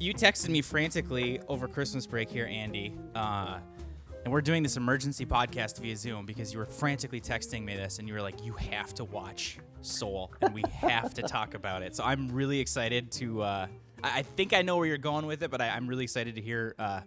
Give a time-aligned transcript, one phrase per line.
[0.00, 2.94] you texted me frantically over Christmas break here, Andy.
[3.14, 3.58] Uh,
[4.24, 7.98] and we're doing this emergency podcast via Zoom because you were frantically texting me this
[7.98, 11.82] and you were like, you have to watch Soul and we have to talk about
[11.82, 11.94] it.
[11.94, 13.42] So I'm really excited to.
[13.42, 13.66] Uh,
[14.02, 16.34] I I think I know where you're going with it, but I, I'm really excited
[16.34, 17.00] to hear uh,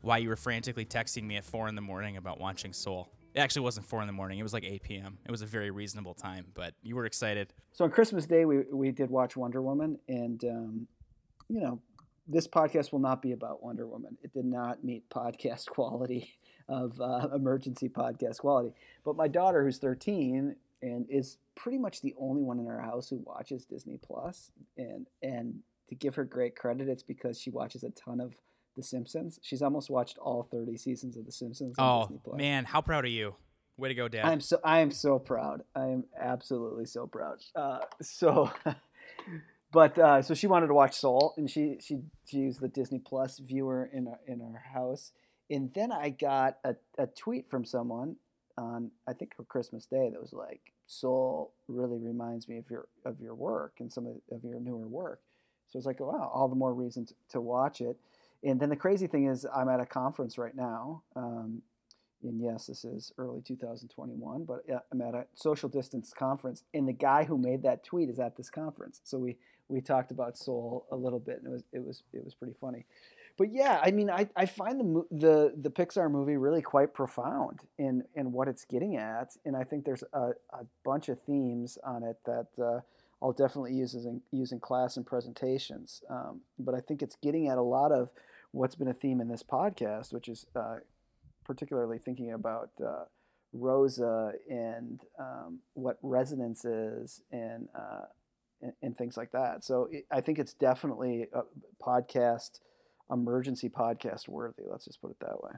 [0.00, 3.10] why you were frantically texting me at four in the morning about watching Soul.
[3.34, 4.40] It actually wasn't four in the morning.
[4.40, 5.18] It was like 8 p.m.
[5.24, 7.52] It was a very reasonable time, but you were excited.
[7.72, 10.86] So on Christmas Day, we, we did watch Wonder Woman, and um,
[11.48, 11.80] you know,
[12.26, 14.16] this podcast will not be about Wonder Woman.
[14.22, 16.30] It did not meet podcast quality
[16.68, 18.72] of uh, emergency podcast quality.
[19.04, 23.08] But my daughter, who's 13 and is pretty much the only one in our house
[23.08, 27.84] who watches Disney Plus, and and to give her great credit, it's because she watches
[27.84, 28.34] a ton of
[28.76, 29.38] The Simpsons.
[29.42, 32.38] She's almost watched all 30 seasons of The Simpsons on Oh Disney Plus.
[32.38, 33.34] man, how proud are you!
[33.76, 34.24] Way to go, Dad.
[34.24, 35.62] I'm so I am so proud.
[35.74, 37.38] I am absolutely so proud.
[37.56, 38.50] Uh, so,
[39.74, 43.00] but uh, so she wanted to watch Soul, and she she she used the Disney
[43.00, 45.10] Plus viewer in our, in our house,
[45.50, 48.16] and then I got a, a tweet from someone
[48.56, 52.86] on I think for Christmas Day that was like Soul really reminds me of your
[53.04, 55.20] of your work and some of, of your newer work.
[55.68, 57.96] So it's like wow, all the more reason to, to watch it.
[58.44, 61.02] And then the crazy thing is, I'm at a conference right now.
[61.16, 61.62] Um,
[62.22, 66.92] and yes, this is early 2021, but I'm at a social distance conference, and the
[66.92, 69.00] guy who made that tweet is at this conference.
[69.04, 69.36] So we
[69.68, 72.54] we talked about Soul a little bit, and it was it was it was pretty
[72.60, 72.84] funny.
[73.36, 77.60] But yeah, I mean, I, I find the the the Pixar movie really quite profound
[77.78, 81.78] in in what it's getting at, and I think there's a, a bunch of themes
[81.84, 82.80] on it that uh,
[83.20, 86.02] I'll definitely use in, use in class and presentations.
[86.08, 88.10] Um, but I think it's getting at a lot of
[88.52, 90.76] what's been a theme in this podcast, which is uh,
[91.44, 93.04] particularly thinking about uh,
[93.52, 98.04] Rosa and um, what resonance is and, uh,
[98.62, 99.64] and and things like that.
[99.64, 101.42] So it, I think it's definitely a
[101.82, 102.60] podcast
[103.10, 104.62] emergency podcast worthy.
[104.68, 105.52] Let's just put it that way.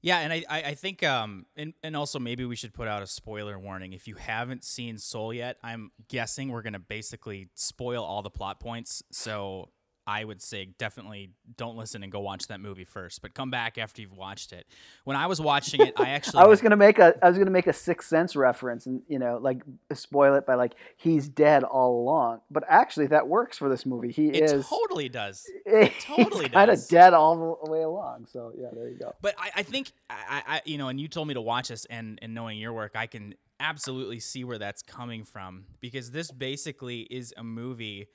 [0.00, 3.06] Yeah, and I, I, think um and, and also maybe we should put out a
[3.06, 3.92] spoiler warning.
[3.92, 8.60] If you haven't seen Soul yet, I'm guessing we're gonna basically spoil all the plot
[8.60, 9.02] points.
[9.10, 9.70] So
[10.08, 13.76] I would say definitely don't listen and go watch that movie first, but come back
[13.76, 14.66] after you've watched it.
[15.04, 17.50] When I was watching it, I actually I was gonna make a I was gonna
[17.50, 19.60] make a Sixth Sense reference and you know like
[19.92, 24.10] spoil it by like he's dead all along, but actually that works for this movie.
[24.10, 25.46] He it is totally does.
[25.66, 28.28] he's totally kind of dead all the way along.
[28.32, 29.12] So yeah, there you go.
[29.20, 31.84] But I, I think I, I, you know, and you told me to watch this,
[31.84, 36.30] and and knowing your work, I can absolutely see where that's coming from because this
[36.30, 38.08] basically is a movie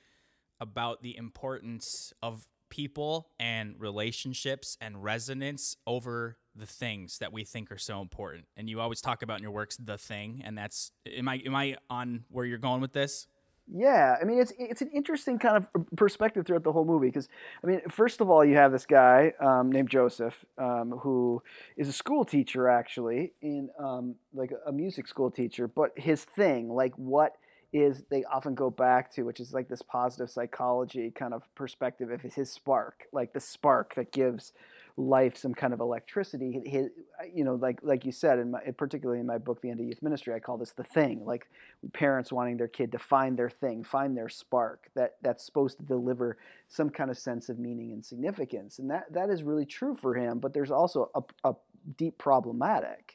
[0.60, 7.70] about the importance of people and relationships and resonance over the things that we think
[7.70, 8.46] are so important.
[8.56, 11.54] And you always talk about in your works the thing, and that's am I am
[11.54, 13.26] I on where you're going with this?
[13.66, 17.28] Yeah, I mean it's it's an interesting kind of perspective throughout the whole movie because
[17.62, 21.42] I mean first of all you have this guy um, named Joseph um, who
[21.76, 26.68] is a school teacher actually in um, like a music school teacher, but his thing
[26.68, 27.36] like what
[27.74, 32.10] is they often go back to which is like this positive psychology kind of perspective
[32.10, 34.52] If it's his spark like the spark that gives
[34.96, 36.62] life some kind of electricity.
[36.64, 36.90] His,
[37.32, 39.86] you know like like you said in my particularly in my book the end of
[39.86, 41.48] youth ministry i call this the thing like
[41.92, 45.84] parents wanting their kid to find their thing find their spark that that's supposed to
[45.84, 46.36] deliver
[46.68, 48.78] some kind of sense of meaning and significance.
[48.78, 51.54] And that that is really true for him but there's also a, a
[51.96, 53.13] deep problematic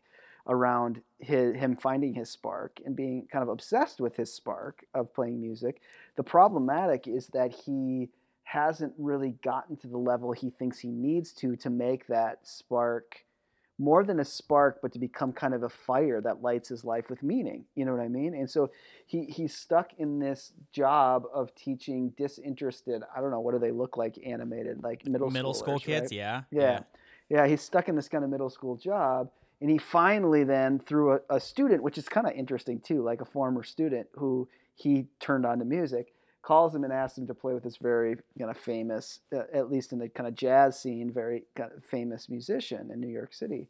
[0.50, 5.14] around his, him finding his spark and being kind of obsessed with his spark of
[5.14, 5.82] playing music.
[6.18, 8.10] The problematic is that he
[8.44, 13.24] hasn't really gotten to the level he thinks he needs to to make that spark
[13.82, 17.10] more than a spark, but to become kind of a fire that lights his life
[17.10, 17.64] with meaning.
[17.76, 18.34] You know what I mean?
[18.34, 18.72] And so
[19.06, 23.04] he he's stuck in this job of teaching disinterested.
[23.16, 26.12] I don't know what do they look like animated like middle Middle school kids, right?
[26.12, 26.80] yeah, Yeah.
[27.30, 29.30] yeah, He's stuck in this kind of middle school job,
[29.62, 33.22] and he finally then through a, a student, which is kind of interesting too, like
[33.22, 37.34] a former student who he turned on to music, calls him and asks him to
[37.34, 40.80] play with this very kind of famous, uh, at least in the kind of jazz
[40.80, 43.68] scene, very kind of famous musician in New York City.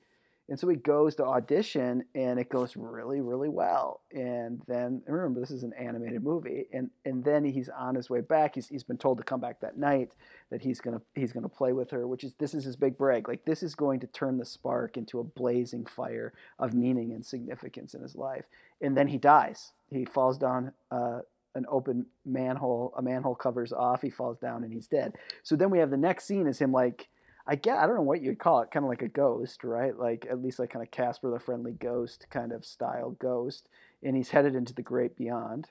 [0.49, 4.01] And so he goes to audition, and it goes really, really well.
[4.11, 8.21] And then remember, this is an animated movie, and and then he's on his way
[8.21, 8.55] back.
[8.55, 10.11] He's, he's been told to come back that night
[10.49, 13.27] that he's gonna he's gonna play with her, which is this is his big break.
[13.27, 17.23] Like this is going to turn the spark into a blazing fire of meaning and
[17.23, 18.45] significance in his life.
[18.81, 19.71] And then he dies.
[19.91, 21.19] He falls down uh,
[21.53, 22.93] an open manhole.
[22.97, 24.01] A manhole covers off.
[24.01, 25.15] He falls down and he's dead.
[25.43, 27.07] So then we have the next scene is him like
[27.47, 29.97] I get I don't know what you'd call it, kind of like a ghost, right?
[29.97, 33.69] Like at least like kind of Casper the Friendly Ghost kind of style ghost,
[34.03, 35.67] and he's headed into the great beyond.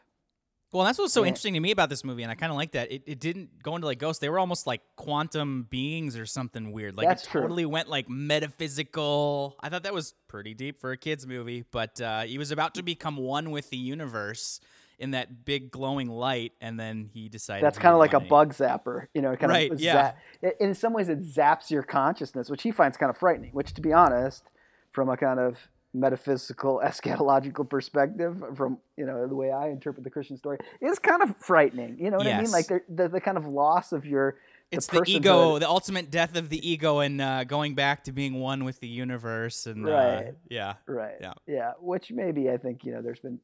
[0.70, 1.28] Well, that's what's so Yeah.
[1.28, 2.92] interesting to me about this movie, and I kind of like that.
[2.92, 6.72] It, it didn't go into like ghosts; they were almost like quantum beings or something
[6.72, 6.94] weird.
[6.94, 7.42] Like That's it true.
[7.42, 9.56] totally went like metaphysical.
[9.60, 12.74] I thought that was pretty deep for a kids movie, but uh, he was about
[12.74, 14.60] to become one with the universe
[14.98, 18.28] in that big glowing light, and then he decided That's kind of like didn't a
[18.28, 20.12] bug zapper, you know, it kind Right, of yeah.
[20.42, 23.72] zap- in some ways it zaps your consciousness, which he finds kind of frightening, which
[23.74, 24.44] to be honest,
[24.90, 30.10] from a kind of metaphysical eschatological perspective from you know the way I interpret the
[30.10, 31.96] Christian story is kind of frightening.
[31.98, 32.50] You know what I mean?
[32.50, 34.36] Like the, the the kind of loss of your
[34.70, 38.34] It's the, ego, the ultimate death of the ego, and uh, going back to being
[38.34, 39.66] one with the universe.
[39.66, 40.34] And uh, Right.
[40.50, 41.16] yeah, Right.
[41.20, 41.32] Yeah.
[41.46, 41.72] Yeah.
[41.80, 43.40] Which maybe I think you know there's been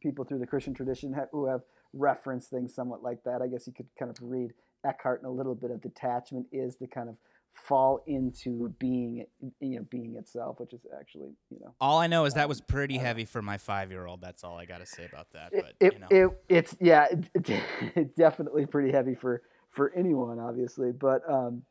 [0.00, 1.60] people through the Christian tradition ha- who have
[1.92, 3.42] referenced things somewhat like that.
[3.42, 4.52] I guess you could kind of read
[4.84, 7.16] Eckhart in a little bit of detachment is to kind of
[7.52, 9.24] fall into being
[9.60, 12.48] you know being itself, which is actually you know all I know is that Um,
[12.48, 14.20] was pretty uh, heavy for my five-year-old.
[14.20, 15.52] That's all I got to say about that.
[15.52, 17.52] it, But it, you know, it it's yeah it,
[17.96, 21.62] it, definitely pretty heavy for for anyone obviously but um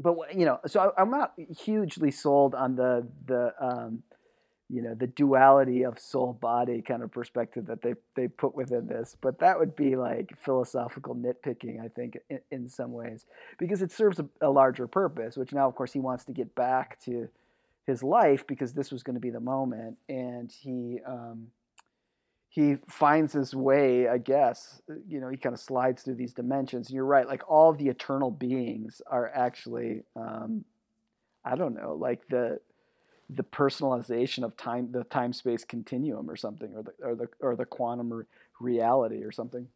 [0.00, 4.02] but you know so I, i'm not hugely sold on the the um
[4.70, 8.86] you know the duality of soul body kind of perspective that they they put within
[8.86, 13.24] this but that would be like philosophical nitpicking i think in, in some ways
[13.58, 16.54] because it serves a, a larger purpose which now of course he wants to get
[16.54, 17.28] back to
[17.86, 21.48] his life because this was going to be the moment and he um
[22.50, 24.80] he finds his way, I guess.
[25.06, 26.88] You know, he kind of slides through these dimensions.
[26.88, 30.64] And you're right, like all the eternal beings are actually, um,
[31.44, 32.58] I don't know, like the
[33.30, 37.56] the personalization of time, the time space continuum, or something, or the or the or
[37.56, 38.24] the quantum re-
[38.60, 39.68] reality, or something.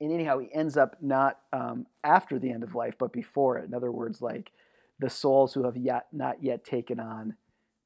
[0.00, 3.66] And anyhow, he ends up not um, after the end of life, but before it.
[3.66, 4.50] In other words, like
[4.98, 7.36] the souls who have yet not yet taken on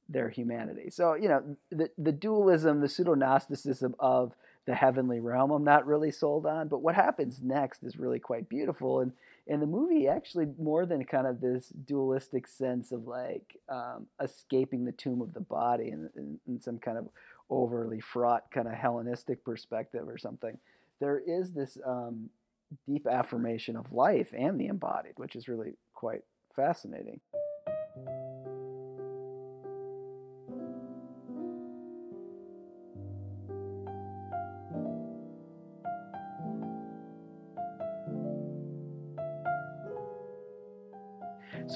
[0.09, 0.89] their humanity.
[0.91, 4.35] So, you know, the, the dualism, the pseudo Gnosticism of
[4.67, 6.69] the heavenly realm, I'm not really sold on.
[6.69, 9.01] But what happens next is really quite beautiful.
[9.01, 9.13] And,
[9.49, 14.85] and the movie actually, more than kind of this dualistic sense of like um, escaping
[14.85, 17.09] the tomb of the body in some kind of
[17.49, 20.59] overly fraught kind of Hellenistic perspective or something,
[21.01, 22.29] there is this um,
[22.87, 26.23] deep affirmation of life and the embodied, which is really quite
[26.55, 27.21] fascinating.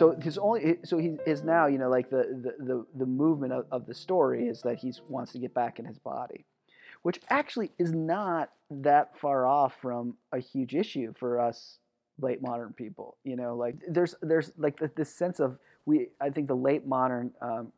[0.00, 3.52] So his only so he is now you know like the the the, the movement
[3.52, 6.44] of, of the story is that he wants to get back in his body
[7.02, 11.79] which actually is not that far off from a huge issue for us
[12.20, 16.29] late modern people you know like there's there's like th- this sense of we i
[16.31, 17.73] think the late modern um,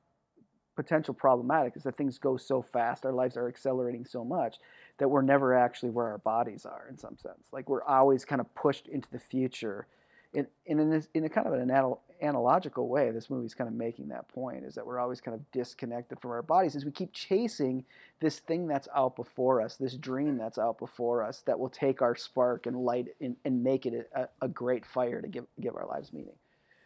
[0.74, 4.56] potential problematic is that things go so fast our lives are accelerating so much
[4.98, 7.48] that we're never actually where our bodies are in some sense.
[7.52, 9.86] Like we're always kind of pushed into the future
[10.32, 11.60] in, in, in, this, in a kind of an
[12.22, 15.50] analogical way, this movie's kind of making that point is that we're always kind of
[15.50, 17.84] disconnected from our bodies as we keep chasing
[18.20, 22.00] this thing that's out before us, this dream that's out before us that will take
[22.00, 25.76] our spark and light and, and make it a, a great fire to give, give
[25.76, 26.34] our lives meaning.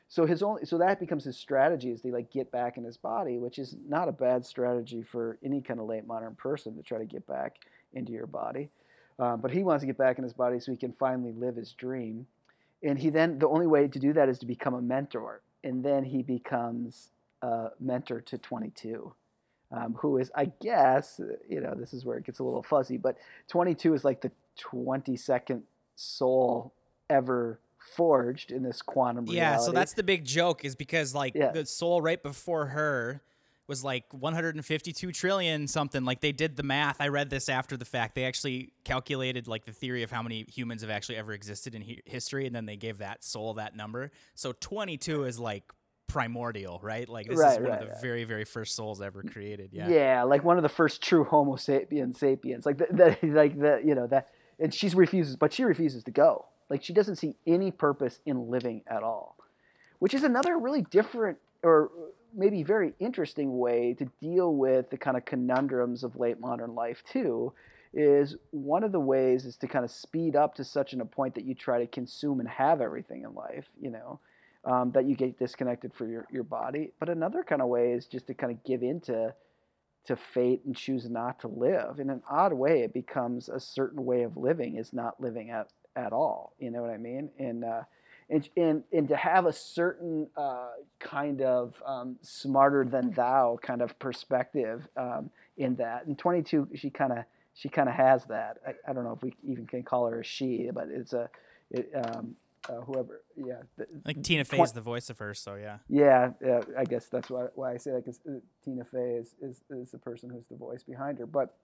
[0.09, 2.97] So his only, so that becomes his strategy is to like get back in his
[2.97, 6.83] body, which is not a bad strategy for any kind of late modern person to
[6.83, 7.57] try to get back
[7.93, 8.71] into your body.
[9.19, 11.57] Um, but he wants to get back in his body so he can finally live
[11.57, 12.27] his dream
[12.87, 15.85] and he then the only way to do that is to become a mentor and
[15.85, 17.11] then he becomes
[17.43, 19.13] a mentor to 22
[19.73, 22.97] um, who is i guess you know this is where it gets a little fuzzy
[22.97, 23.17] but
[23.49, 25.63] 22 is like the 22nd
[25.97, 26.73] soul
[27.11, 27.61] ever
[27.95, 29.57] forged in this quantum reality yeah.
[29.59, 31.53] So that's the big joke, is because like Yeah.
[31.53, 33.23] the soul right before her
[33.69, 36.05] was like 152 trillion something.
[36.05, 37.01] Like they did the math.
[37.01, 38.15] I read this after the fact.
[38.15, 41.83] They actually calculated like the theory of how many humans have actually ever existed in
[41.83, 44.11] hi- history, and then they gave that soul that number.
[44.35, 45.65] So 22 is like
[46.07, 47.09] primordial, right?
[47.09, 48.01] Like this is one right, of the right.
[48.01, 49.71] very, very first souls ever created.
[49.73, 49.89] Yeah.
[49.89, 50.23] yeah.
[50.23, 54.07] like one of the first true homo sapiens sapiens like the like the you know
[54.07, 58.21] that and she refuses but she refuses to go like she doesn't see any purpose
[58.25, 59.37] in living at all
[59.99, 61.91] which is another really different or
[62.37, 67.03] maybe very interesting way to deal with the kind of conundrums of late modern life
[67.11, 67.53] too
[67.95, 71.05] is one of the ways is to kind of speed up to such an a
[71.05, 74.21] point that you try to consume and have everything in life you know
[74.67, 76.93] um, that you get disconnected for your, your body.
[76.99, 79.33] But another kind of way is just to kind of give into
[80.07, 81.99] to fate and choose not to live.
[81.99, 85.69] In an odd way it becomes a certain way of living is not living at,
[85.95, 86.53] at all.
[86.59, 87.31] You know what i mean?
[87.39, 87.83] And uh,
[88.29, 90.69] and, and, and to have a certain uh,
[90.99, 96.07] kind of um, smarter than thou kind of perspective um, in that.
[96.07, 97.19] And 22, she kind of
[97.55, 98.59] she kind of has that.
[98.67, 101.31] I, I don't know if we even can call her a she, but it's a
[101.71, 102.37] it, um,
[102.69, 103.23] uh, whoever.
[103.37, 103.63] Yeah,
[104.05, 105.79] Like Tina Fey is the voice of her, so yeah.
[105.89, 106.61] yeah, yeah.
[106.77, 109.91] I guess that's why, why I say that because uh, Tina Fey is, is is
[109.91, 111.27] the person who's the voice behind her.
[111.27, 111.57] But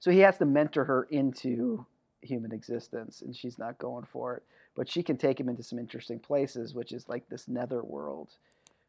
[0.00, 1.86] so he has to mentor her into
[2.24, 4.42] human existence, and she's not going for it.
[4.74, 8.30] But she can take him into some interesting places, which is like this nether world,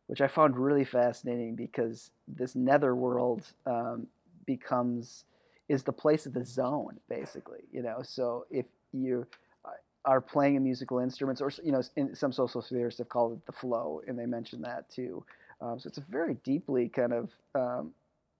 [0.07, 4.07] which I found really fascinating because this nether world um,
[4.45, 5.25] becomes
[5.67, 7.61] is the place of the zone, basically.
[7.71, 9.25] You know, so if you
[9.63, 9.69] uh,
[10.05, 11.81] are playing a musical instruments, or you know,
[12.13, 15.23] some social theorists have called it the flow, and they mention that too.
[15.61, 17.93] Um, so it's a very deeply kind of um,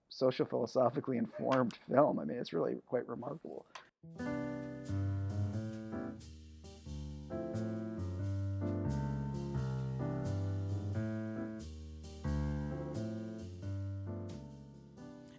[0.08, 2.18] social philosophically informed film.
[2.18, 3.64] I mean, it's really quite remarkable.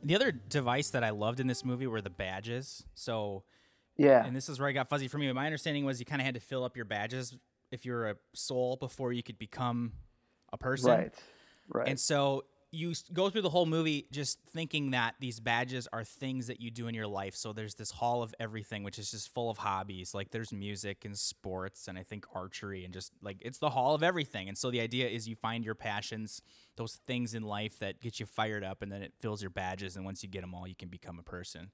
[0.07, 2.85] The other device that I loved in this movie were the badges.
[2.95, 3.43] So,
[3.97, 5.29] Yeah, and this is where I got fuzzy for me.
[5.33, 7.35] My understanding was you kind of had to fill up your badges
[7.71, 9.91] if you're a soul before you could become
[10.53, 10.91] a person.
[10.91, 11.13] right,
[11.67, 11.89] right.
[11.89, 16.47] And so you go through the whole movie just thinking that these badges are things
[16.47, 17.33] that you do in your life.
[17.35, 20.13] So there's this hall of everything, which is just full of hobbies.
[20.13, 23.95] Like there's music and sports, and I think archery, and just like it's the hall
[23.95, 24.49] of everything.
[24.49, 26.41] And so the idea is you find your passions,
[26.75, 29.95] those things in life that get you fired up, and then it fills your badges.
[29.95, 31.71] And once you get them all, you can become a person.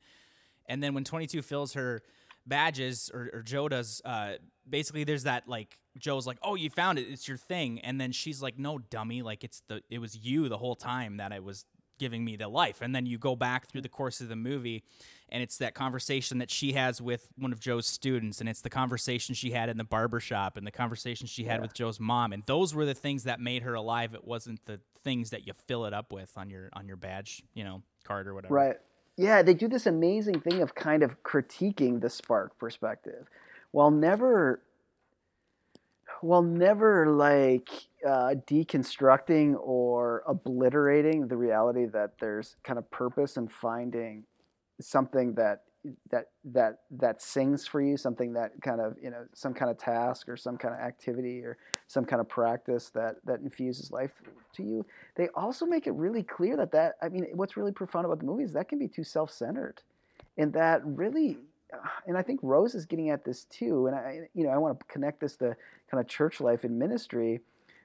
[0.67, 2.03] And then when 22 fills her
[2.45, 4.33] badges, or, or Joe does, uh,
[4.67, 7.03] basically there's that like Joe's like, "Oh, you found it.
[7.03, 9.21] It's your thing." And then she's like, "No, dummy.
[9.21, 11.65] Like it's the it was you the whole time that it was
[11.99, 14.83] giving me the life." And then you go back through the course of the movie,
[15.29, 18.69] and it's that conversation that she has with one of Joe's students, and it's the
[18.69, 22.33] conversation she had in the barber shop, and the conversation she had with Joe's mom,
[22.33, 24.15] and those were the things that made her alive.
[24.15, 27.43] It wasn't the things that you fill it up with on your on your badge,
[27.53, 28.53] you know, card or whatever.
[28.53, 28.77] Right.
[29.17, 33.27] Yeah, they do this amazing thing of kind of critiquing the spark perspective,
[33.71, 34.61] while never,
[36.21, 37.69] while never like
[38.05, 44.23] uh, deconstructing or obliterating the reality that there's kind of purpose in finding
[44.81, 45.63] something that
[46.09, 49.77] that that that sings for you, something that kind of you know some kind of
[49.77, 54.11] task or some kind of activity or some kind of practice that that infuses life
[54.53, 54.85] to you
[55.15, 58.25] they also make it really clear that that I mean, what's really profound about the
[58.25, 59.81] movie is that can be too self-centered,
[60.37, 61.37] and that really,
[61.71, 63.87] uh, and I think Rosa is getting at this too.
[63.87, 65.55] And I, you know, I want to connect this to
[65.89, 67.41] kind of church life and ministry.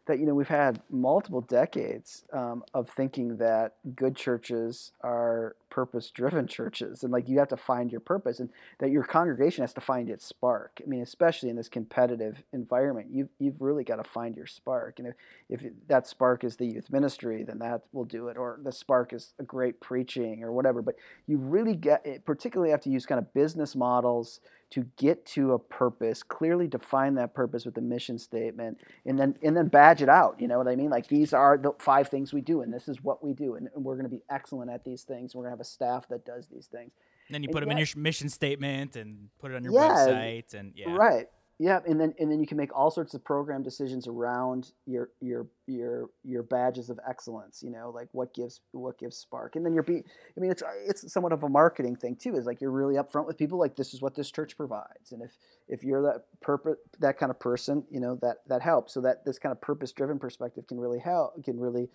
[0.09, 6.47] That you know, we've had multiple decades um, of thinking that good churches are purpose-driven
[6.47, 8.49] churches, and like you have to find your purpose, and
[8.79, 10.81] that your congregation has to find its spark.
[10.83, 14.99] I mean, especially in this competitive environment, you've you've really got to find your spark,
[14.99, 15.15] and if
[15.51, 18.39] if that spark is the youth ministry, then that will do it.
[18.39, 20.81] Or the spark is a great preaching or whatever.
[20.81, 20.95] But
[21.27, 25.53] you really get, it, particularly have to use kind of business models to get to
[25.53, 30.03] a purpose, clearly define that purpose with a mission statement, and then and then badge
[30.03, 30.41] it out.
[30.41, 30.91] You know what I mean?
[30.91, 33.69] Like these are the five things we do, and this is what we do, and,
[33.75, 35.35] and we're going to be excellent at these things.
[35.35, 36.93] We're going to have a staff that does these things.
[37.29, 39.73] And then you And put them in your mission statement and put it on your
[39.73, 41.27] Yeah, website and yeah Right.
[41.61, 45.11] Yeah, and then and then you can make all sorts of program decisions around your
[45.21, 47.65] your your your badges of excellence.
[47.65, 50.05] You know, like what gives what gives spark, and then you're be.
[50.37, 52.37] I mean, it's it's somewhat of a marketing thing too.
[52.37, 53.59] Is like you're really upfront with people.
[53.59, 55.33] Like this is what this church provides, and if
[55.67, 58.95] if you're that purpose that kind of person, you know that that helps.
[58.95, 61.43] So that this kind of purpose driven perspective can really help.
[61.45, 61.91] Can really,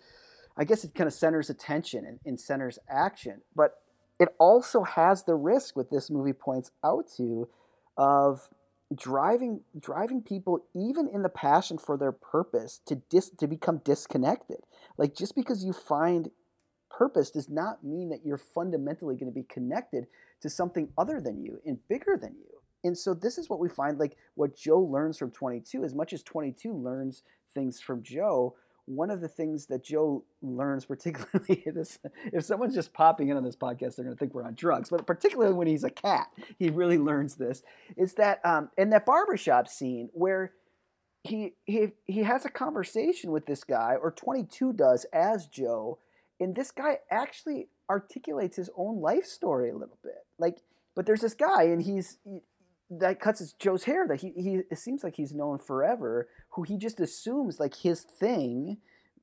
[0.58, 3.76] I guess it kind of centers attention and, and centers action, but
[4.20, 5.74] it also has the risk.
[5.74, 7.48] What this movie points out to,
[7.96, 8.50] of
[8.94, 14.58] driving driving people even in the passion for their purpose to dis to become disconnected.
[14.98, 16.30] Like just because you find
[16.90, 20.06] purpose does not mean that you're fundamentally going to be connected
[20.40, 22.54] to something other than you and bigger than you.
[22.84, 26.12] And so this is what we find like what joe learns from 22 as much
[26.12, 27.22] as 22 learns
[27.54, 28.54] things from joe
[28.86, 31.98] one of the things that joe learns particularly this
[32.32, 34.90] if someone's just popping in on this podcast they're going to think we're on drugs
[34.90, 37.62] but particularly when he's a cat he really learns this
[37.96, 40.52] is that um, in that barbershop scene where
[41.24, 45.98] he he he has a conversation with this guy, or 22 does as Joe,
[46.38, 50.26] and this guy actually articulates his own life story a little bit.
[50.38, 50.58] Like,
[50.94, 52.40] but there's this guy, and he's he,
[53.00, 56.76] that cuts Joe's hair that he he it seems like he's known forever, who he
[56.78, 58.78] just assumes like his thing.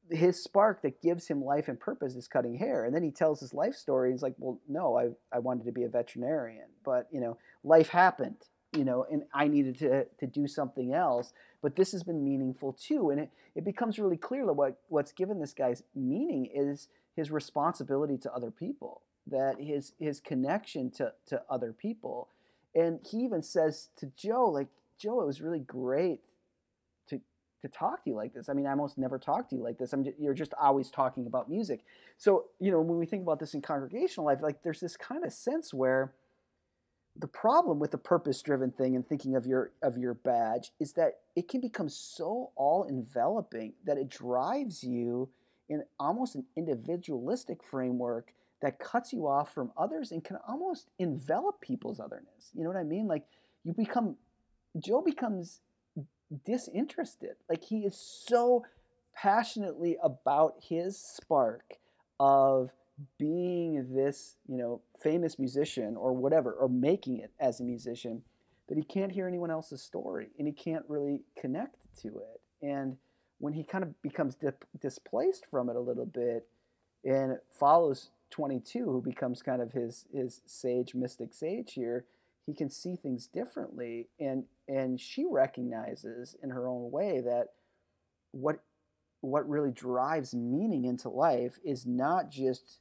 [0.10, 3.40] His spark that gives him life and purpose is cutting hair, and then he tells
[3.40, 4.12] his life story.
[4.12, 7.90] He's like, "Well, no, I I wanted to be a veterinarian, but you know, life
[7.90, 8.38] happened,
[8.76, 12.74] you know, and I needed to to do something else." but this has been meaningful
[12.74, 13.12] too.
[13.12, 17.30] And it, it becomes really clear that what, what's given this guy's meaning is his
[17.32, 19.02] responsibility to other people.
[19.28, 22.30] that his his connection to to other people,
[22.76, 26.22] and he even says to Joe like Joe, it was really great
[27.10, 27.20] to
[27.62, 28.50] to talk to you like this.
[28.50, 29.94] I mean, I almost never talk to you like this.
[29.94, 31.82] I'm just, you're just always talking about music.
[32.18, 35.26] So you know when we think about this in congregational life, like there's this kind
[35.26, 36.14] of sense where
[37.16, 40.94] the problem with the purpose driven thing and thinking of your of your badge is
[40.94, 45.30] that it can become so all enveloping that it drives you
[45.70, 51.62] in almost an individualistic framework that cuts you off from others and can almost envelop
[51.62, 52.52] people's otherness.
[52.54, 53.08] You know what i mean?
[53.08, 53.24] Like
[53.64, 54.16] you become
[54.80, 55.62] joe becomes
[56.46, 57.36] disinterested.
[57.50, 58.66] Like he is so
[59.16, 61.78] passionately about his spark
[62.20, 62.72] of
[63.18, 68.22] being this, you know, famous musician or whatever, or making it as a musician,
[68.70, 72.42] that he can't hear anyone else's story and he can't really connect to it.
[72.62, 72.98] And
[73.40, 76.48] when he kind of becomes dip, displaced from it a little bit
[77.04, 82.06] and follows 22, who becomes kind of his his sage, mystic sage here,
[82.46, 84.08] he can see things differently.
[84.20, 87.50] And and she recognizes in her own way that
[88.32, 88.64] what
[89.22, 92.80] what really drives meaning into life is not just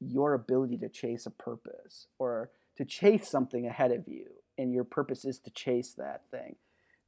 [0.00, 4.26] your ability to chase a purpose or to chase something ahead of you
[4.58, 6.56] and your purpose is to chase that thing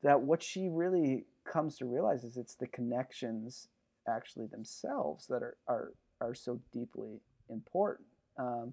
[0.02, 3.68] that what she really comes to realize is it's the connections
[4.08, 7.20] actually themselves that are are, are so deeply
[7.50, 8.06] important
[8.38, 8.72] um,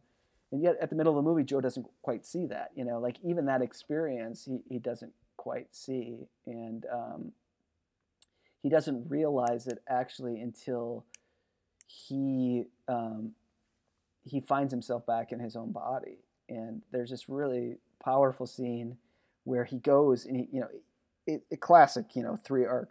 [0.52, 3.00] and yet at the middle of the movie joe doesn't quite see that you know
[3.00, 7.32] like even that experience he, he doesn't quite see and um,
[8.62, 11.06] he doesn't realize it actually until
[11.88, 13.32] he um,
[14.26, 16.18] he finds himself back in his own body.
[16.50, 18.98] And there's this really powerful scene
[19.44, 20.68] where he goes and he, you know,
[21.28, 22.90] it, a classic, you know, three arc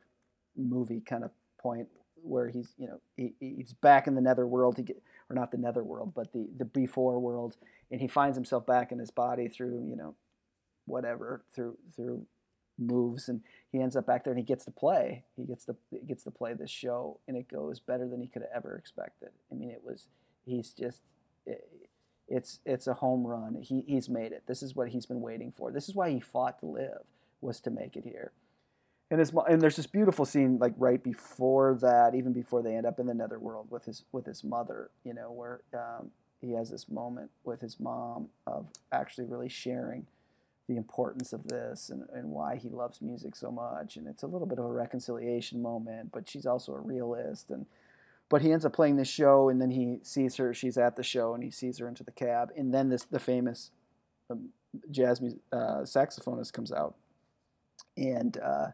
[0.56, 1.88] movie kind of point
[2.22, 4.76] where he's, you know, he, he's back in the nether world.
[4.76, 5.02] He get,
[5.34, 7.56] or not the nether world, but the, the before world.
[7.90, 10.14] And he finds himself back in his body through, you know,
[10.86, 12.26] whatever, through, through
[12.76, 15.76] moves and he ends up back there and he gets to play he gets to
[16.08, 19.28] gets to play this show and it goes better than he could have ever expected
[19.52, 20.08] i mean it was
[20.44, 21.00] he's just
[22.28, 23.56] it's it's a home run.
[23.60, 24.44] He he's made it.
[24.46, 25.70] This is what he's been waiting for.
[25.70, 27.02] This is why he fought to live
[27.40, 28.32] was to make it here.
[29.14, 32.84] And his and there's this beautiful scene like right before that, even before they end
[32.84, 34.90] up in the netherworld with his with his mother.
[35.04, 40.08] You know where um, he has this moment with his mom of actually really sharing
[40.66, 43.94] the importance of this and, and why he loves music so much.
[43.94, 47.66] And it's a little bit of a reconciliation moment, but she's also a realist and
[48.28, 50.52] but he ends up playing this show, and then he sees her.
[50.52, 53.20] She's at the show, and he sees her into the cab, and then this the
[53.20, 53.70] famous
[54.28, 54.48] um,
[54.90, 55.22] jazz
[55.52, 56.96] uh, saxophonist comes out,
[57.96, 58.68] and uh,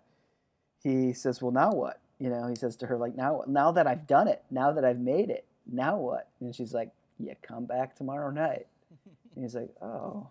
[0.83, 3.87] he says, "Well, now what?" You know, he says to her, like, "Now, now that
[3.87, 7.67] I've done it, now that I've made it, now what?" And she's like, "You come
[7.67, 8.67] back tomorrow night."
[9.35, 10.29] and he's like, "Oh,"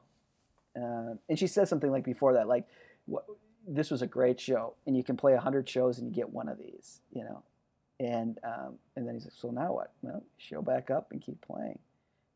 [0.76, 2.68] uh, and she says something like before that, like,
[3.06, 3.26] "What."
[3.72, 6.32] This was a great show, and you can play a hundred shows and you get
[6.32, 7.44] one of these, you know.
[8.00, 9.92] And um, and then he's like, so now what?
[10.02, 11.78] Well, show back up and keep playing.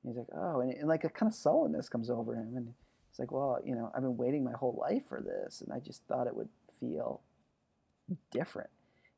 [0.03, 2.73] And he's like, oh, and, and like a kind of sullenness comes over him, and
[3.09, 5.79] he's like, well, you know, I've been waiting my whole life for this, and I
[5.79, 6.49] just thought it would
[6.79, 7.21] feel
[8.31, 8.69] different.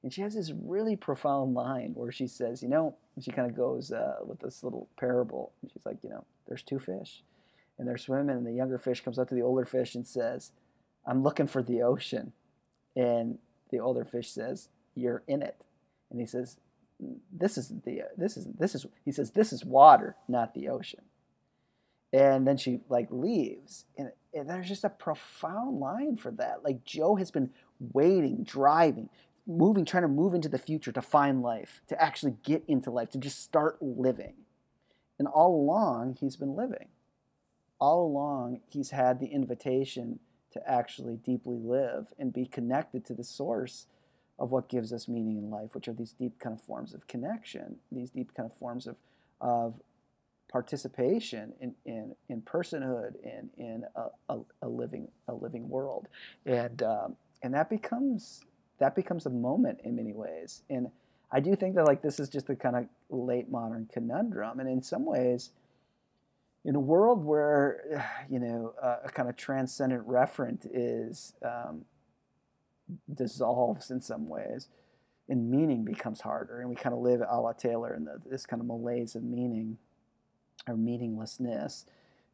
[0.03, 3.55] And she has this really profound line where she says, you know, she kind of
[3.55, 5.51] goes uh, with this little parable.
[5.61, 7.23] And she's like, you know, there's two fish,
[7.79, 10.51] and they're swimming, and the younger fish comes up to the older fish and says,
[11.07, 12.33] I'm looking for the ocean.
[12.95, 13.39] And
[13.71, 15.65] the older fish says, You're in it
[16.09, 16.57] and he says,
[17.31, 21.01] "This is the this is this is." He says, "This is water, not the ocean."
[22.13, 26.63] And then she like leaves, and, and there's just a profound line for that.
[26.63, 29.09] Like Joe has been waiting, driving,
[29.47, 33.09] moving, trying to move into the future to find life, to actually get into life,
[33.11, 34.33] to just start living.
[35.19, 36.89] And all along, he's been living.
[37.79, 40.19] All along, he's had the invitation
[40.51, 43.87] to actually deeply live and be connected to the source
[44.39, 47.07] of what gives us meaning in life, which are these deep kind of forms of
[47.07, 48.95] connection, these deep kind of forms of,
[49.39, 49.75] of
[50.49, 56.07] participation in, in, in personhood and in a, a, a, living a living world,
[56.45, 58.41] and um, and that becomes
[58.79, 60.63] that becomes a moment in many ways.
[60.69, 60.89] And
[61.31, 64.69] I do think that like this is just a kind of late modern conundrum, and
[64.69, 65.51] in some ways,
[66.63, 71.85] in a world where you know a kind of transcendent referent is um,
[73.13, 74.67] dissolves in some ways
[75.27, 78.45] and meaning becomes harder and we kind of live a la taylor in the, this
[78.45, 79.77] kind of malaise of meaning
[80.67, 81.85] or meaninglessness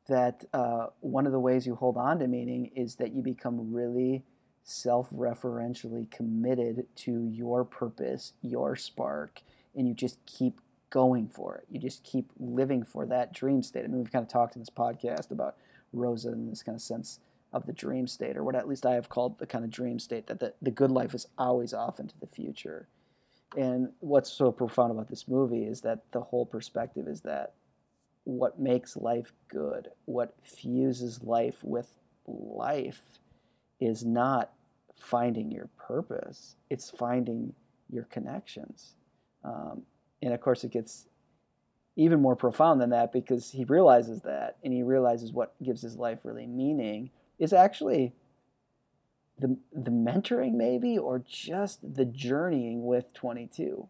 [0.07, 3.73] that uh, one of the ways you hold on to meaning is that you become
[3.73, 4.23] really
[4.63, 9.41] self-referentially committed to your purpose your spark
[9.75, 11.65] and you just keep going for it.
[11.69, 13.85] You just keep living for that dream state.
[13.85, 15.55] I mean, we've kind of talked in this podcast about
[15.93, 17.19] Rosa and this kind of sense
[17.53, 19.99] of the dream state, or what at least I have called the kind of dream
[19.99, 22.87] state that the, the good life is always off into the future.
[23.57, 27.53] And what's so profound about this movie is that the whole perspective is that
[28.23, 33.01] what makes life good, what fuses life with life,
[33.81, 34.53] is not
[34.95, 37.53] finding your purpose, it's finding
[37.89, 38.93] your connections.
[39.43, 39.83] Um,
[40.21, 41.07] and of course, it gets
[41.95, 45.97] even more profound than that because he realizes that and he realizes what gives his
[45.97, 48.13] life really meaning is actually
[49.37, 53.87] the, the mentoring maybe or just the journeying with 22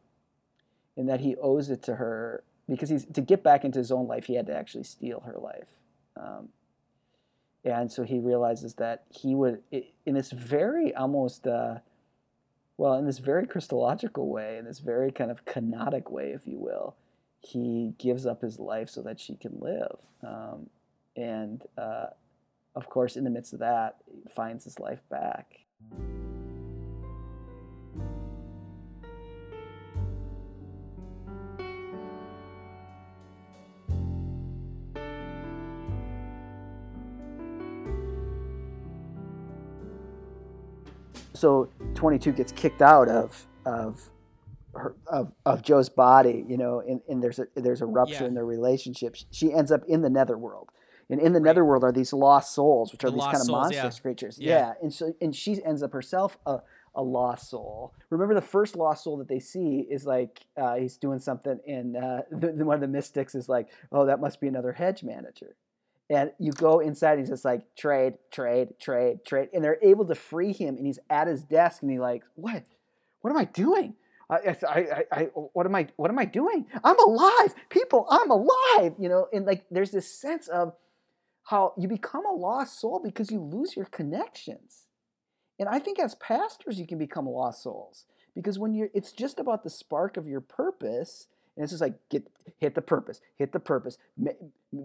[0.97, 4.07] and that he owes it to her because he's to get back into his own
[4.07, 5.67] life he had to actually steal her life
[6.17, 6.49] um,
[7.63, 9.61] and so he realizes that he would
[10.05, 11.75] in this very almost uh,
[12.77, 16.57] well in this very christological way in this very kind of kenotic way if you
[16.57, 16.95] will
[17.39, 20.69] he gives up his life so that she can live um,
[21.15, 22.07] and uh,
[22.75, 23.97] of course, in the midst of that,
[24.33, 25.59] finds his life back.
[41.41, 44.11] So 22 gets kicked out of of
[44.75, 48.27] her, of, of Joe's body, you know, and, and there's a there's a rupture yeah.
[48.27, 49.15] in their relationship.
[49.31, 50.69] She ends up in the netherworld
[51.11, 51.49] and in the right.
[51.49, 54.01] netherworld are these lost souls, which are these kind of souls, monstrous yeah.
[54.01, 54.37] creatures.
[54.39, 54.49] Yeah.
[54.49, 54.73] yeah.
[54.81, 56.59] and so and she ends up herself a,
[56.95, 57.93] a lost soul.
[58.09, 61.97] Remember, the first lost soul that they see is like uh, he's doing something, and
[61.97, 65.03] uh, the, the, one of the mystics is like, "Oh, that must be another hedge
[65.03, 65.55] manager."
[66.11, 70.15] And you go inside, he's just like, "Trade, trade, trade, trade," and they're able to
[70.15, 72.63] free him, and he's at his desk, and he's like, "What?
[73.21, 73.95] What am I doing?"
[74.29, 76.65] I, I, I, what am I, what am I doing?
[76.85, 78.07] I'm alive, people.
[78.09, 79.27] I'm alive, you know.
[79.33, 80.73] And like, there's this sense of
[81.43, 84.87] how you become a lost soul because you lose your connections.
[85.59, 89.37] And I think as pastors, you can become lost souls because when you're, it's just
[89.37, 91.27] about the spark of your purpose.
[91.55, 93.97] And it's just like get hit the purpose, hit the purpose,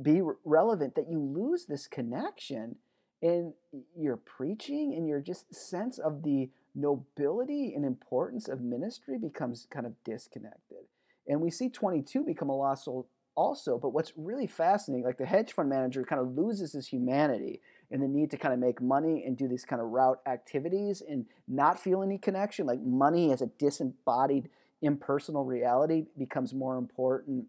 [0.02, 0.94] be relevant.
[0.94, 2.76] That you lose this connection,
[3.22, 3.54] and
[3.96, 9.86] your preaching and your just sense of the nobility and importance of ministry becomes kind
[9.86, 10.84] of disconnected.
[11.26, 13.78] And we see 22 become a lost soul also.
[13.78, 18.02] But what's really fascinating, like the hedge fund manager kind of loses his humanity and
[18.02, 21.26] the need to kind of make money and do these kind of route activities and
[21.48, 22.66] not feel any connection.
[22.66, 24.48] Like money as a disembodied,
[24.82, 27.46] impersonal reality becomes more important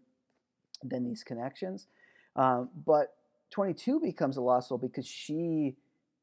[0.82, 1.86] than these connections.
[2.36, 3.14] Um, but
[3.50, 5.76] 22 becomes a lost soul because she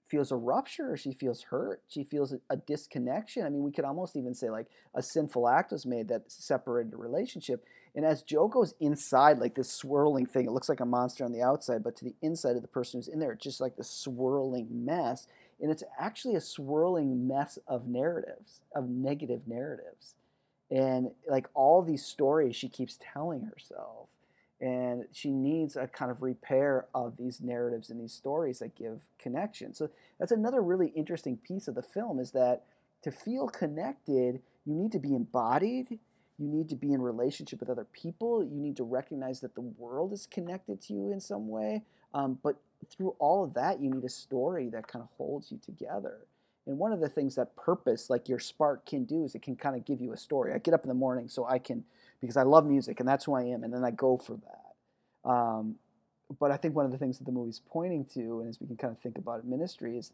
[0.08, 3.84] feels a rupture she feels hurt she feels a, a, disconnection i mean we could
[3.84, 7.66] almost even say like a sinful act was made that separated a relationship
[7.96, 11.32] and as Joe goes inside, like this swirling thing, it looks like a monster on
[11.32, 13.78] the outside, but to the inside of the person who's in there, it's just like
[13.78, 15.28] the swirling mess.
[15.62, 20.16] And it's actually a swirling mess of narratives, of negative narratives.
[20.72, 24.08] And like all these stories she keeps telling herself.
[24.62, 29.02] And she needs a kind of repair of these narratives and these stories that give
[29.20, 29.74] connection.
[29.74, 32.64] So that's another really interesting piece of the film is that
[33.04, 36.00] to feel connected, you need to be embodied
[36.38, 38.44] you need to be in relationship with other people.
[38.44, 41.84] You need to recognize that the world is connected to you in some way.
[42.14, 42.58] Um, but
[42.90, 46.20] through all of that, you need a story that kind of holds you together.
[46.68, 49.56] And one of the things that purpose, like your spark, can do is it can
[49.56, 50.54] kind of give you a story.
[50.54, 51.84] I get up in the morning so I can,
[52.22, 55.30] because I love music and that's who I am, and then I go for that.
[55.30, 55.76] Um,
[56.40, 58.68] but I think one of the things that the movie's pointing to, and as we
[58.68, 60.12] can kind of think about ministry, is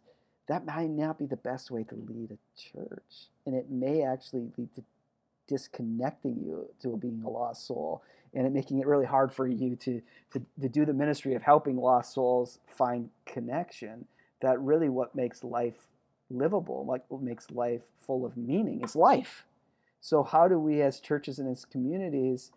[0.48, 3.30] that might not be the best way to lead a church.
[3.46, 4.84] And it may actually lead to
[5.48, 8.02] disconnecting you to being a lost soul
[8.34, 11.42] and it making it really hard for you to, to, to do the ministry of
[11.42, 14.06] helping lost souls find connection
[14.42, 15.88] that really what makes life
[16.32, 19.46] livable like what makes life full of meaning is life
[20.00, 22.52] so how do we as churches and as communities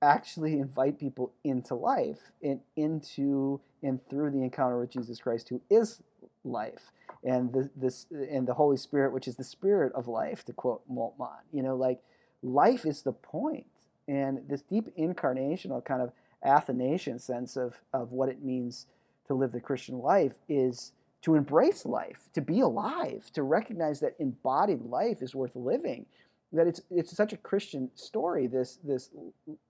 [0.00, 5.60] actually invite people into life and into and through the encounter with jesus christ who
[5.68, 6.02] is
[6.44, 6.92] life
[7.24, 10.82] and the, this and the holy spirit which is the spirit of life to quote
[10.88, 12.00] moltmann you know like
[12.42, 13.66] life is the point.
[14.06, 16.12] And this deep incarnational kind of
[16.44, 18.86] Athanasian sense of, of what it means
[19.26, 24.14] to live the Christian life is to embrace life, to be alive, to recognize that
[24.18, 26.06] embodied life is worth living.
[26.52, 29.10] That it's it's such a Christian story, this this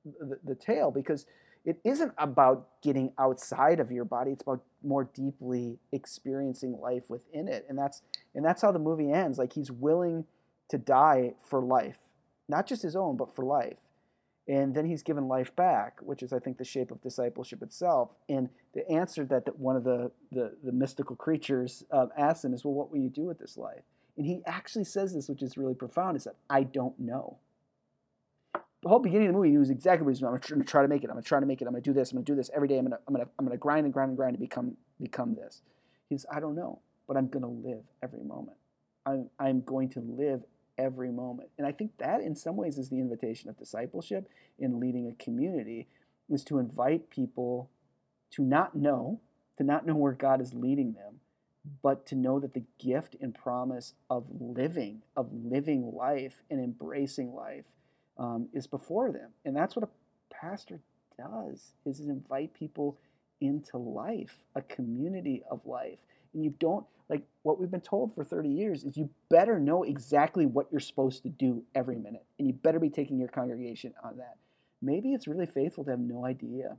[0.04, 1.26] the, the tale, because
[1.64, 4.30] it isn't about getting outside of your body.
[4.30, 8.02] It's about more deeply experiencing life within it, and that's
[8.34, 9.38] and that's how the movie ends.
[9.38, 10.24] Like he's willing
[10.68, 11.98] to die for life,
[12.48, 13.78] not just his own, but for life.
[14.48, 18.10] And then he's given life back, which is, I think, the shape of discipleship itself.
[18.30, 22.64] And the answer that, one of the, the, the mystical creatures um, asks him is,
[22.64, 23.82] Well, what will you do with this life?
[24.16, 27.36] And he actually says this, which is really profound, is that I don't know.
[28.82, 30.32] The whole beginning of the movie, he knows exactly what he's doing.
[30.32, 31.10] I'm going to try to make it.
[31.10, 31.66] I'm going to try to make it.
[31.66, 32.10] I'm going to do this.
[32.10, 32.78] I'm going to do this every day.
[32.78, 34.40] I'm going to, I'm going to, I'm going to grind and grind and grind to
[34.40, 35.62] become, become this.
[36.08, 38.56] He's, I don't know, but I'm going to live every moment.
[39.04, 40.42] I'm, I'm going to live
[40.78, 41.50] every moment.
[41.58, 45.22] And I think that in some ways is the invitation of discipleship in leading a
[45.22, 45.88] community
[46.30, 47.70] is to invite people
[48.30, 49.20] to not know,
[49.56, 51.20] to not know where God is leading them,
[51.82, 57.34] but to know that the gift and promise of living, of living life and embracing
[57.34, 57.64] life
[58.16, 59.30] um, is before them.
[59.44, 60.80] And that's what a pastor
[61.18, 62.98] does is invite people
[63.40, 65.98] into life, a community of life.
[66.34, 69.82] And you don't like what we've been told for 30 years is you better know
[69.82, 72.24] exactly what you're supposed to do every minute.
[72.38, 74.36] And you better be taking your congregation on that.
[74.82, 76.76] Maybe it's really faithful to have no idea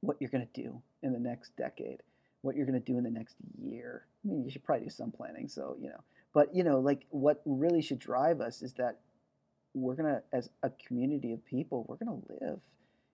[0.00, 2.02] what you're going to do in the next decade,
[2.42, 4.06] what you're going to do in the next year.
[4.24, 6.00] I mean, you should probably do some planning, so, you know.
[6.34, 9.00] But, you know, like what really should drive us is that
[9.74, 12.60] we're going to, as a community of people, we're going to live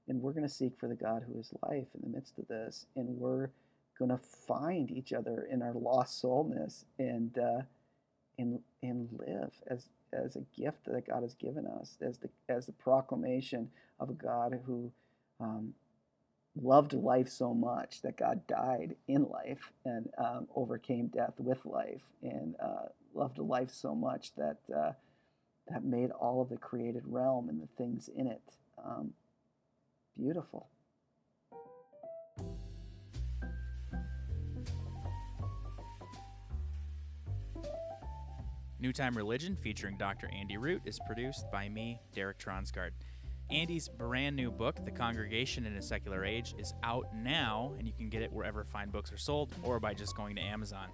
[0.09, 2.49] and we're going to seek for the God who is life in the midst of
[2.49, 2.87] this.
[2.97, 3.49] And we're
[3.99, 7.63] going to find each other in our lost soulness and uh,
[8.39, 12.67] and and live as as a gift that God has given us, as the as
[12.67, 14.93] the proclamation of a God who
[15.41, 15.75] um,
[16.61, 22.03] loved life so much that God died in life and um, overcame death with life,
[22.23, 24.93] and uh, loved life so much that uh,
[25.69, 28.43] that made all of the created realm and the things in it
[28.85, 29.13] um,
[30.17, 30.69] beautiful.
[38.85, 40.29] New Time Religion, featuring Dr.
[40.31, 42.91] Andy Root, is produced by me, Derek Tronsgard.
[43.49, 47.95] Andy's brand new book, The Congregation in a Secular Age, is out now, and you
[47.95, 50.89] can get it wherever fine books are sold or by just going to Amazon.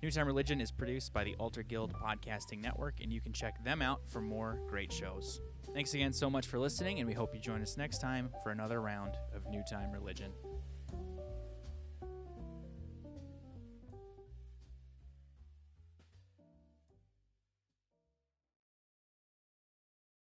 [0.00, 3.64] New Time Religion is produced by the Altar Guild Podcasting Network, and you can check
[3.64, 5.40] them out for more great shows.
[5.72, 8.52] Thanks again so much for listening, and we hope you join us next time for
[8.52, 10.30] another round of New Time Religion.